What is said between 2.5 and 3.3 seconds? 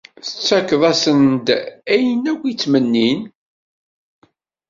i ttmennin.